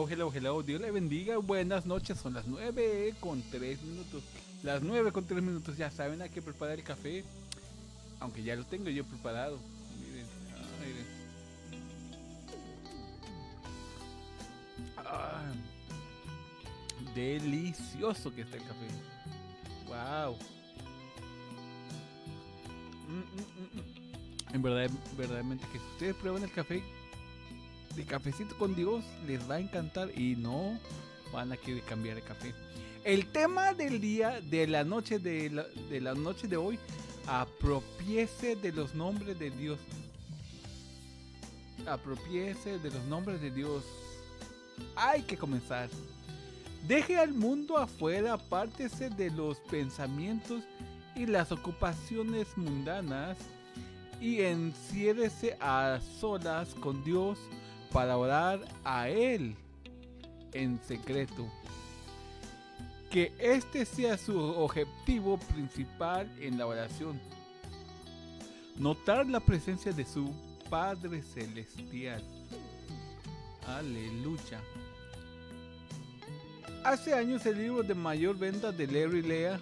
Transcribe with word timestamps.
hello, 0.00 0.08
hello, 0.08 0.32
hello. 0.32 0.62
Dios 0.62 0.80
le 0.80 0.90
bendiga. 0.90 1.36
Buenas 1.38 1.84
noches. 1.84 2.18
Son 2.18 2.32
las 2.32 2.46
9 2.46 3.14
con 3.20 3.42
3 3.42 3.82
minutos. 3.82 4.22
Las 4.62 4.82
9 4.82 5.12
con 5.12 5.26
3 5.26 5.42
minutos. 5.42 5.76
Ya 5.76 5.90
saben, 5.90 6.22
hay 6.22 6.30
que 6.30 6.40
preparar 6.40 6.78
el 6.78 6.84
café. 6.84 7.24
Aunque 8.20 8.42
ya 8.42 8.56
lo 8.56 8.64
tengo 8.64 8.88
yo 8.88 9.04
preparado. 9.04 9.58
Miren, 9.98 10.26
ah, 10.54 10.62
miren. 10.80 11.06
Ah, 14.96 15.52
delicioso 17.14 18.34
que 18.34 18.42
está 18.42 18.56
el 18.56 18.62
café. 18.62 18.86
Wow. 19.86 20.36
Mm, 23.08 23.18
mm, 23.18 23.22
mm, 23.58 23.78
mm. 23.78 24.54
En 24.54 24.62
verdad, 24.62 24.90
verdaderamente 25.16 25.66
que 25.72 25.78
si 25.78 25.84
ustedes 25.84 26.14
prueban 26.16 26.42
el 26.42 26.52
café 26.52 26.82
de 28.00 28.06
cafecito 28.06 28.56
con 28.56 28.74
Dios, 28.74 29.04
les 29.26 29.48
va 29.48 29.56
a 29.56 29.60
encantar 29.60 30.10
y 30.18 30.34
no 30.34 30.78
van 31.32 31.52
a 31.52 31.56
querer 31.56 31.82
cambiar 31.82 32.16
de 32.16 32.22
café. 32.22 32.54
El 33.04 33.26
tema 33.26 33.74
del 33.74 34.00
día, 34.00 34.40
de 34.40 34.66
la 34.66 34.84
noche 34.84 35.18
de 35.18 35.50
la, 35.50 35.64
de 35.90 36.00
la 36.00 36.14
noche 36.14 36.48
de 36.48 36.56
hoy, 36.56 36.78
apropiese 37.26 38.56
de 38.56 38.72
los 38.72 38.94
nombres 38.94 39.38
de 39.38 39.50
Dios. 39.50 39.78
Apropiese 41.86 42.78
de 42.78 42.90
los 42.90 43.04
nombres 43.04 43.40
de 43.40 43.50
Dios. 43.50 43.84
Hay 44.96 45.22
que 45.22 45.36
comenzar. 45.36 45.90
Deje 46.88 47.18
al 47.18 47.34
mundo 47.34 47.76
afuera, 47.76 48.34
apártese 48.34 49.10
de 49.10 49.30
los 49.30 49.58
pensamientos 49.70 50.62
y 51.14 51.26
las 51.26 51.52
ocupaciones 51.52 52.56
mundanas 52.56 53.36
y 54.20 54.40
enciérrese 54.40 55.56
a 55.60 56.00
solas 56.18 56.74
con 56.74 57.04
Dios 57.04 57.38
para 57.92 58.16
orar 58.16 58.60
a 58.84 59.08
Él 59.08 59.56
en 60.52 60.80
secreto. 60.86 61.46
Que 63.10 63.32
este 63.38 63.84
sea 63.84 64.16
su 64.16 64.38
objetivo 64.38 65.38
principal 65.38 66.30
en 66.40 66.58
la 66.58 66.66
oración. 66.66 67.20
Notar 68.76 69.26
la 69.26 69.40
presencia 69.40 69.92
de 69.92 70.04
su 70.04 70.32
Padre 70.68 71.22
Celestial. 71.22 72.22
Aleluya. 73.66 74.60
Hace 76.84 77.12
años 77.12 77.44
el 77.44 77.58
libro 77.58 77.82
de 77.82 77.94
mayor 77.94 78.38
venta 78.38 78.72
de 78.72 78.86
Larry 78.86 79.22
Lea, 79.22 79.60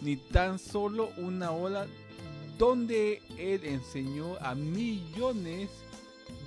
ni 0.00 0.16
tan 0.16 0.58
solo 0.58 1.10
una 1.18 1.50
hora 1.50 1.86
donde 2.58 3.20
él 3.36 3.64
enseñó 3.64 4.36
a 4.40 4.54
millones 4.54 5.68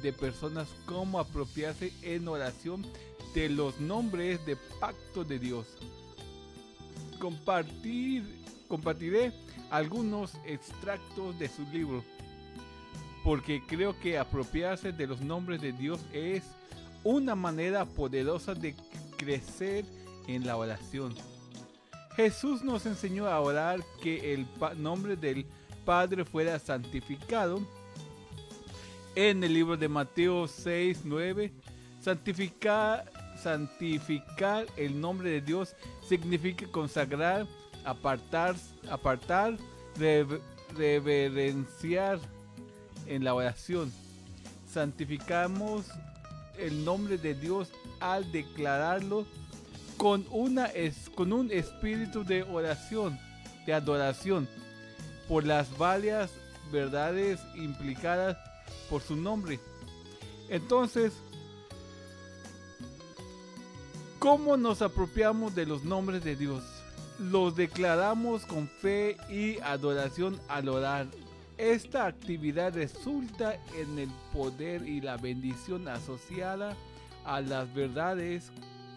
de 0.06 0.14
personas 0.14 0.68
cómo 0.86 1.20
apropiarse 1.20 1.92
en 2.04 2.28
oración 2.28 2.86
de 3.34 3.50
los 3.50 3.80
nombres 3.80 4.46
de 4.46 4.56
pacto 4.80 5.24
de 5.24 5.40
Dios. 5.40 5.66
Compartir, 7.20 8.24
compartiré 8.68 9.34
algunos 9.72 10.36
extractos 10.46 11.40
de 11.40 11.50
su 11.50 11.64
libro, 11.74 12.04
porque 13.24 13.64
creo 13.66 14.00
que 14.00 14.20
apropiarse 14.20 14.92
de 14.92 15.08
los 15.08 15.22
nombres 15.22 15.60
de 15.60 15.72
Dios 15.72 16.00
es 16.14 16.44
una 17.04 17.34
manera 17.34 17.86
poderosa 17.86 18.54
de 18.54 18.76
crecer 19.18 19.86
en 20.28 20.46
la 20.46 20.56
oración. 20.56 21.16
Jesús 22.16 22.62
nos 22.62 22.86
enseñó 22.86 23.28
a 23.28 23.42
orar 23.42 23.80
que 24.04 24.36
el 24.36 24.46
nombre 24.78 25.16
del 25.16 25.48
Padre 25.84 26.26
fuera 26.26 26.60
santificado. 26.60 27.60
En 29.16 29.42
el 29.46 29.54
libro 29.54 29.78
de 29.78 29.88
Mateo 29.88 30.46
6, 30.46 31.04
9, 31.06 31.50
santificar, 32.02 33.10
santificar 33.42 34.66
el 34.76 35.00
nombre 35.00 35.30
de 35.30 35.40
Dios 35.40 35.74
significa 36.06 36.68
consagrar, 36.68 37.48
apartar, 37.86 38.56
apartar, 38.92 39.56
reverenciar 40.76 42.20
en 43.08 43.24
la 43.24 43.34
oración. 43.34 43.90
Santificamos 44.70 45.86
el 46.58 46.84
nombre 46.84 47.18
de 47.18 47.36
Dios 47.36 47.72
al 48.02 48.30
declararlo 48.34 49.26
con, 49.96 50.26
una, 50.30 50.70
con 51.16 51.32
un 51.32 51.50
espíritu 51.52 52.26
de 52.26 52.44
oración, 52.44 53.18
de 53.66 53.74
adoración, 53.76 54.46
por 55.30 55.46
las 55.46 55.78
varias 55.78 56.32
verdades 56.70 57.40
implicadas 57.56 58.36
por 58.90 59.02
su 59.02 59.16
nombre. 59.16 59.60
Entonces, 60.50 61.14
¿cómo 64.20 64.58
nos 64.58 64.82
apropiamos 64.82 65.56
de 65.56 65.66
los 65.66 65.84
nombres 65.84 66.24
de 66.24 66.36
Dios? 66.36 66.64
Los 67.20 67.56
declaramos 67.56 68.46
con 68.46 68.68
fe 68.68 69.18
y 69.30 69.60
adoración 69.60 70.40
al 70.48 70.70
orar. 70.70 71.08
Esta 71.58 72.06
actividad 72.06 72.74
resulta 72.74 73.56
en 73.76 73.98
el 73.98 74.10
poder 74.34 74.88
y 74.88 75.00
la 75.00 75.16
bendición 75.16 75.88
asociada 75.88 76.76
a 77.24 77.40
las 77.42 77.74
verdades 77.74 78.52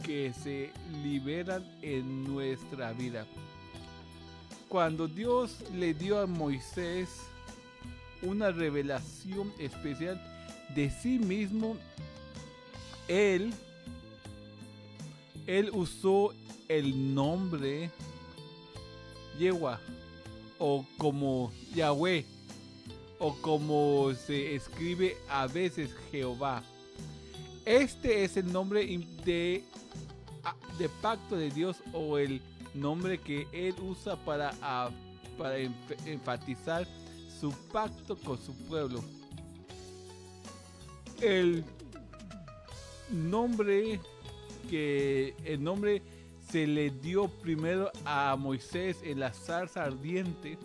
que 0.05 0.33
se 0.33 0.73
liberan 1.03 1.65
en 1.83 2.25
nuestra 2.25 2.93
vida. 2.93 3.27
Cuando 4.69 5.09
Dios 5.09 5.65
le 5.73 5.95
dio 5.95 6.19
a 6.21 6.27
Moisés 6.27 7.09
una 8.23 8.51
revelación 8.51 9.53
especial 9.59 10.21
de 10.75 10.91
sí 10.91 11.19
mismo, 11.19 11.77
él, 13.07 13.53
él 15.47 15.71
usó 15.73 16.35
el 16.69 17.15
nombre 17.15 17.91
Yehua 19.39 19.81
o 20.59 20.85
como 20.99 21.53
Yahweh 21.75 22.25
o 23.19 23.35
como 23.37 24.13
se 24.15 24.55
escribe 24.55 25.17
a 25.29 25.47
veces 25.47 25.91
Jehová. 26.11 26.63
Este 27.65 28.25
es 28.25 28.37
el 28.37 28.53
nombre 28.53 28.87
de, 29.25 29.65
de 30.79 30.89
pacto 31.03 31.37
de 31.37 31.51
Dios 31.51 31.79
o 31.93 32.19
el 32.19 32.41
nombre 32.75 33.19
que 33.19 33.47
Él 33.53 33.75
usa 33.83 34.17
para, 34.17 34.53
para 35.37 35.59
enfatizar 36.07 36.87
su 37.41 37.53
pacto 37.73 38.17
con 38.17 38.39
su 38.39 38.55
pueblo. 38.67 39.03
El 41.21 41.65
nombre 43.11 44.01
que 44.69 45.35
el 45.45 45.63
nombre 45.63 46.03
se 46.51 46.67
le 46.67 46.91
dio 46.91 47.29
primero 47.29 47.91
a 48.05 48.37
Moisés 48.37 48.99
en 49.03 49.21
la 49.21 49.33
zarza 49.33 49.85
ardiente 49.85 50.59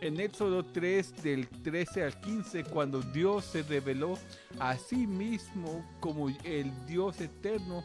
en 0.00 0.20
Éxodo 0.20 0.64
3 0.64 1.22
del 1.22 1.48
13 1.48 2.04
al 2.04 2.20
15 2.20 2.64
cuando 2.64 3.00
Dios 3.00 3.44
se 3.44 3.62
reveló 3.62 4.18
a 4.58 4.76
sí 4.76 5.06
mismo 5.06 5.84
como 6.00 6.28
el 6.44 6.72
Dios 6.86 7.20
eterno, 7.20 7.84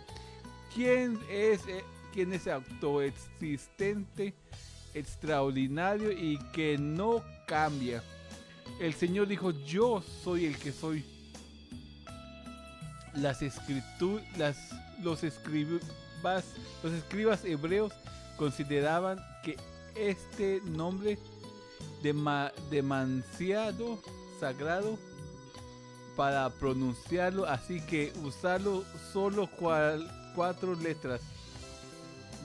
quien 0.74 1.20
es, 1.30 1.66
eh, 1.68 1.84
quien 2.14 2.34
es 2.34 2.48
autoexistente, 2.48 4.34
extraordinario 4.94 6.12
y 6.12 6.38
que 6.54 6.78
no 6.78 7.24
cambia. 7.48 8.04
El 8.80 8.94
Señor 8.94 9.28
dijo, 9.28 9.52
yo 9.52 10.04
soy 10.24 10.46
el 10.46 10.58
que 10.58 10.72
soy. 10.72 11.06
Las 13.14 13.42
escrituras, 13.42 14.26
las, 14.38 14.58
los, 15.02 15.24
escribas, 15.24 15.82
los 16.82 16.94
escribas 16.94 17.44
hebreos 17.44 17.92
consideraban 18.38 19.20
que 19.44 19.58
este 19.96 20.62
nombre 20.66 21.18
demasiado 22.72 24.00
sagrado 24.40 24.98
para 26.16 26.50
pronunciarlo, 26.50 27.46
así 27.46 27.82
que 27.82 28.12
usarlo 28.24 28.84
solo 29.14 29.50
cuatro 30.36 30.76
letras, 30.76 31.22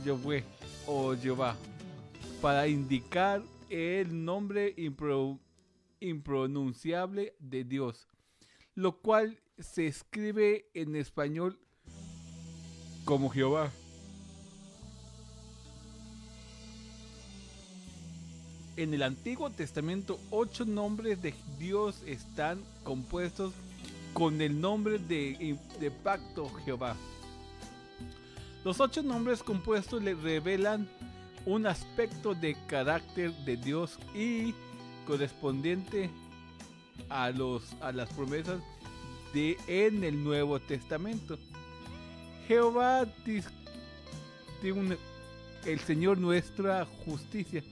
Yahweh 0.04 0.44
o 0.86 1.16
Jehová, 1.16 1.56
para 2.40 2.68
indicar 2.68 3.42
el 3.70 4.24
nombre 4.24 4.74
impronunciable 6.00 7.34
de 7.38 7.64
Dios, 7.64 8.08
lo 8.74 9.00
cual 9.00 9.40
se 9.58 9.86
escribe 9.86 10.68
en 10.74 10.96
español 10.96 11.58
como 13.04 13.30
Jehová. 13.30 13.70
En 18.76 18.92
el 18.92 19.02
Antiguo 19.02 19.48
Testamento, 19.48 20.20
ocho 20.30 20.66
nombres 20.66 21.22
de 21.22 21.32
Dios 21.58 22.02
están 22.04 22.62
compuestos 22.84 23.54
con 24.12 24.42
el 24.42 24.60
nombre 24.60 24.98
de, 24.98 25.58
pacto 26.04 26.50
Jehová. 26.64 26.94
Los 28.64 28.80
ocho 28.80 29.02
nombres 29.02 29.42
compuestos 29.42 30.02
le 30.02 30.14
revelan 30.14 30.88
un 31.46 31.66
aspecto 31.66 32.34
de 32.34 32.56
carácter 32.66 33.32
de 33.44 33.56
Dios 33.56 33.98
y 34.14 34.52
correspondiente 35.06 36.10
a, 37.08 37.30
los, 37.30 37.74
a 37.80 37.92
las 37.92 38.12
promesas 38.12 38.60
de 39.32 39.56
en 39.68 40.02
el 40.04 40.22
Nuevo 40.22 40.58
Testamento. 40.60 41.38
Jehová 42.48 43.06
el 45.64 45.80
Señor 45.80 46.18
nuestra 46.18 46.84
justicia. 47.04 47.62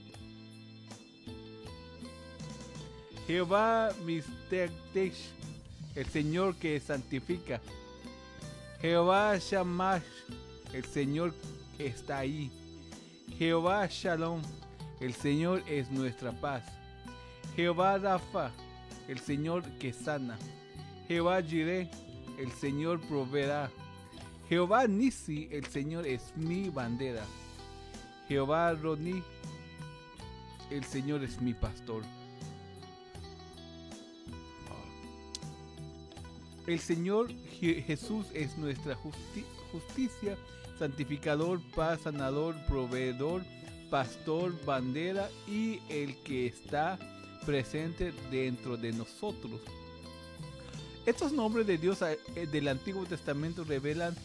Jehová 3.27 3.91
Mistektech, 4.05 5.13
el 5.95 6.05
Señor 6.05 6.55
que 6.55 6.79
santifica. 6.79 7.59
Jehová 8.81 9.37
Shamash, 9.37 10.03
el 10.73 10.85
Señor 10.85 11.33
está 11.79 12.19
ahí. 12.19 12.51
Jehová 13.37 13.85
Shalom, 13.87 14.41
el 15.01 15.13
Señor 15.13 15.61
es 15.67 15.91
nuestra 15.91 16.31
paz. 16.31 16.63
Jehová 17.57 17.97
Rafa, 17.97 18.51
el 19.09 19.19
Señor 19.19 19.63
que 19.77 19.91
sana. 19.91 20.37
Jehová 21.09 21.41
Jireh, 21.41 21.89
el 22.39 22.49
Señor 22.53 23.01
proveerá. 23.01 23.69
Jehová 24.47 24.87
Nisi, 24.87 25.49
el 25.51 25.65
Señor 25.65 26.07
es 26.07 26.31
mi 26.37 26.69
bandera. 26.69 27.25
Jehová 28.29 28.73
Roni, 28.73 29.21
el 30.71 30.85
Señor 30.85 31.21
es 31.21 31.41
mi 31.41 31.53
pastor. 31.53 32.03
El 36.67 36.79
Señor 36.79 37.31
Jesús 37.59 38.25
es 38.33 38.57
nuestra 38.57 38.95
justicia, 38.95 40.35
santificador, 40.79 41.61
paz, 41.75 42.01
sanador, 42.01 42.55
proveedor, 42.67 43.43
pastor, 43.89 44.53
bandera 44.65 45.29
y 45.47 45.79
el 45.89 46.15
que 46.23 46.47
está 46.47 46.97
presente 47.45 48.13
dentro 48.31 48.77
de 48.77 48.91
nosotros. 48.93 49.61
Estos 51.05 51.31
nombres 51.31 51.67
de 51.67 51.77
Dios 51.77 52.01
eh, 52.01 52.17
del 52.51 52.67
Antiguo 52.67 53.05
Testamento 53.05 53.63
revelan 53.63 54.15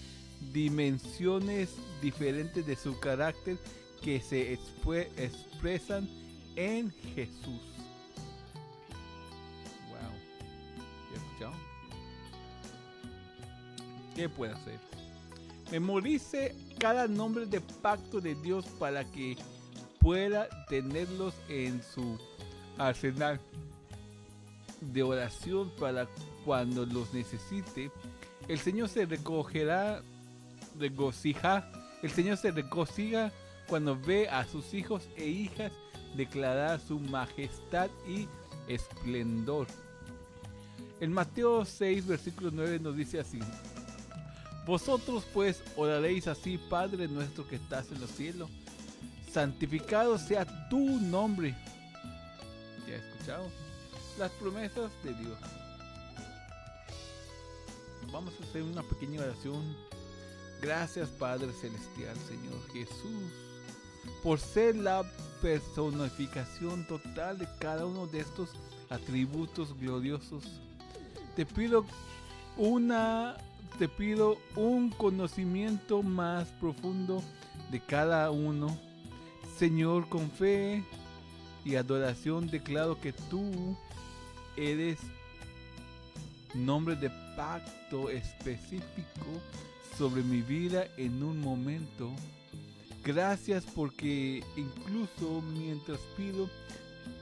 dimensiones 0.53 1.69
diferentes 2.01 2.67
de 2.67 2.75
su 2.75 2.99
carácter 2.99 3.59
que 4.01 4.19
se 4.21 4.55
expresan 4.55 6.09
en 6.57 6.91
Jesús. 7.15 7.80
¿Qué 14.21 14.29
puede 14.29 14.53
hacer? 14.53 14.79
Memorice 15.73 16.55
cada 16.79 17.09
nombre 17.09 17.47
de 17.47 17.59
pacto 17.59 18.21
de 18.21 18.35
Dios 18.35 18.67
para 18.79 19.03
que 19.03 19.35
pueda 19.99 20.47
tenerlos 20.69 21.33
en 21.49 21.83
su 21.83 22.19
arsenal 22.77 23.41
de 24.83 25.03
oración 25.03 25.73
para 25.81 26.07
cuando 26.45 26.85
los 26.85 27.15
necesite. 27.15 27.91
El 28.47 28.59
Señor 28.59 28.91
se 28.91 29.07
recogerá, 29.07 30.03
regocija. 30.79 31.73
El 32.03 32.11
Señor 32.11 32.37
se 32.37 32.51
regocija 32.51 33.33
cuando 33.69 33.99
ve 33.99 34.29
a 34.29 34.45
sus 34.45 34.75
hijos 34.75 35.09
e 35.17 35.25
hijas 35.29 35.73
declarar 36.15 36.79
su 36.79 37.01
majestad 37.01 37.89
y 38.07 38.29
esplendor. 38.69 39.67
En 41.01 41.11
Mateo 41.11 41.65
6, 41.65 42.07
versículo 42.07 42.51
9 42.53 42.81
nos 42.81 42.95
dice 42.95 43.21
así. 43.21 43.39
Vosotros 44.71 45.25
pues 45.35 45.65
oraréis 45.75 46.29
así, 46.29 46.57
Padre 46.57 47.09
nuestro 47.09 47.45
que 47.49 47.57
estás 47.57 47.91
en 47.91 48.01
los 48.01 48.09
cielos, 48.09 48.49
santificado 49.29 50.17
sea 50.17 50.47
tu 50.69 50.79
nombre. 51.01 51.57
¿Ya 52.89 52.95
escuchado? 52.95 53.49
Las 54.17 54.31
promesas 54.31 54.93
de 55.03 55.13
Dios. 55.15 55.37
Vamos 58.13 58.33
a 58.41 58.45
hacer 58.45 58.63
una 58.63 58.85
pequeña 58.85 59.23
oración. 59.23 59.77
Gracias 60.63 61.09
Padre 61.09 61.49
Celestial, 61.61 62.17
Señor 62.29 62.65
Jesús, 62.73 63.33
por 64.23 64.39
ser 64.39 64.77
la 64.77 65.03
personificación 65.43 66.87
total 66.87 67.39
de 67.39 67.49
cada 67.59 67.87
uno 67.87 68.07
de 68.07 68.21
estos 68.21 68.51
atributos 68.89 69.77
gloriosos. 69.81 70.45
Te 71.35 71.45
pido 71.45 71.85
una 72.57 73.37
te 73.79 73.89
pido 73.89 74.39
un 74.57 74.91
conocimiento 74.91 76.03
más 76.03 76.49
profundo 76.61 77.23
de 77.71 77.81
cada 77.81 78.31
uno. 78.31 78.77
Señor, 79.59 80.09
con 80.09 80.31
fe 80.31 80.85
y 81.65 81.77
adoración 81.77 82.47
declaro 82.49 83.01
que 83.01 83.13
tú 83.13 83.77
eres 84.57 84.99
nombre 86.55 86.97
de 86.97 87.11
pacto 87.37 88.11
específico 88.11 89.27
sobre 89.97 90.23
mi 90.23 90.43
vida 90.43 90.87
en 90.97 91.23
un 91.23 91.41
momento. 91.41 92.11
Gracias 93.05 93.65
porque 93.75 94.43
incluso 94.57 95.43
mientras 95.55 96.01
pido, 96.17 96.49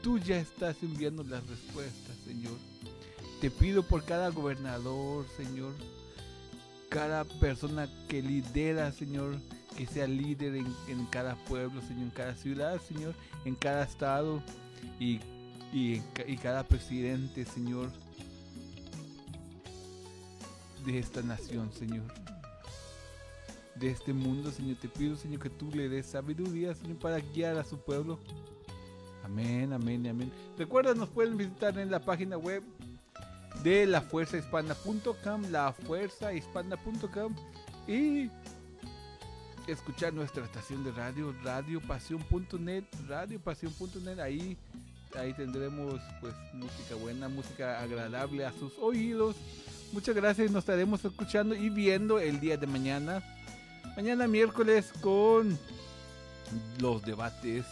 tú 0.03 0.19
ya 0.19 0.39
estás 0.39 0.77
enviando 0.83 1.23
las 1.23 1.47
respuestas, 1.47 2.17
Señor. 2.27 2.57
Te 3.41 3.51
pido 3.51 3.85
por 3.85 4.05
cada 4.05 4.31
gobernador, 4.31 5.25
Señor 5.37 5.73
cada 6.89 7.25
persona 7.25 7.89
que 8.09 8.23
lidera, 8.23 8.91
Señor, 8.93 9.37
que 9.77 9.87
sea 9.87 10.07
líder 10.07 10.57
en, 10.57 11.07
cada 11.07 11.37
pueblo, 11.45 11.81
Señor, 11.83 12.05
en 12.05 12.11
cada 12.11 12.35
ciudad, 12.35 12.81
Señor, 12.81 13.15
en 13.45 13.55
cada 13.55 13.85
estado 13.85 14.43
y, 14.99 15.21
y, 15.73 16.01
cada 16.43 16.65
presidente, 16.65 17.45
Señor, 17.45 17.91
de 20.85 20.99
esta 20.99 21.23
nación, 21.23 21.73
Señor. 21.73 22.05
De 23.77 23.91
este 23.91 24.13
mundo, 24.13 24.51
Señor, 24.51 24.77
te 24.79 24.89
pido, 24.89 25.17
Señor, 25.17 25.41
que 25.41 25.51
tú 25.51 25.71
le 25.71 25.89
des 25.89 26.07
sabiduría, 26.07 26.75
Señor, 26.75 26.99
para 26.99 27.21
guiar 27.21 27.59
a 27.59 27.65
su 27.65 27.79
pueblo. 27.79 28.19
Amén, 29.23 29.73
amén, 29.73 30.07
amén. 30.07 30.33
Recuerda, 30.57 30.95
nos 30.95 31.11
pueden 31.11 31.37
visitar 31.37 31.79
en 31.79 31.91
la 31.91 32.01
página 32.01 32.37
web 32.37 32.63
de 33.63 33.87
lafuerzahispana.com, 33.87 35.51
lafuerzahispana.com 35.51 37.35
y 37.87 38.31
escuchar 39.67 40.13
nuestra 40.15 40.45
estación 40.45 40.85
de 40.85 40.93
radio, 40.93 41.35
radiopasión.net, 41.43 42.85
radiopasión.net, 43.07 44.19
ahí 44.21 44.57
ahí 45.17 45.33
tendremos 45.33 46.01
pues 46.21 46.35
música 46.53 46.95
buena, 46.95 47.29
música 47.29 47.81
agradable 47.81 48.45
a 48.45 48.53
sus 48.53 48.73
oídos. 48.79 49.37
Muchas 49.93 50.15
gracias, 50.15 50.51
nos 50.51 50.63
estaremos 50.63 51.05
escuchando 51.05 51.55
y 51.55 51.71
viendo 51.71 52.19
el 52.19 52.41
día 52.41 52.57
de 52.57 52.67
mañana. 52.67 53.23
Mañana 53.97 54.29
miércoles 54.29 54.93
con 55.01 55.59
los 56.79 57.03
debates. 57.03 57.65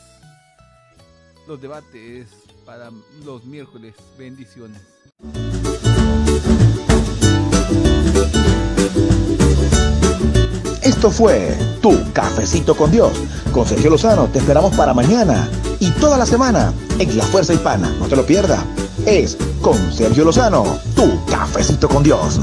Los 1.46 1.60
debates 1.60 2.28
para 2.64 2.90
los 3.24 3.44
miércoles. 3.44 3.94
Bendiciones. 4.18 4.95
Esto 10.86 11.10
fue 11.10 11.52
Tu 11.82 11.92
Cafecito 12.12 12.76
con 12.76 12.92
Dios. 12.92 13.10
Con 13.50 13.66
Sergio 13.66 13.90
Lozano 13.90 14.26
te 14.26 14.38
esperamos 14.38 14.72
para 14.76 14.94
mañana 14.94 15.50
y 15.80 15.90
toda 15.90 16.16
la 16.16 16.24
semana 16.24 16.72
en 17.00 17.18
La 17.18 17.24
Fuerza 17.24 17.52
Hispana. 17.52 17.92
No 17.98 18.06
te 18.06 18.14
lo 18.14 18.24
pierdas. 18.24 18.60
Es 19.04 19.36
con 19.60 19.92
Sergio 19.92 20.24
Lozano, 20.24 20.78
Tu 20.94 21.24
Cafecito 21.26 21.88
con 21.88 22.04
Dios. 22.04 22.38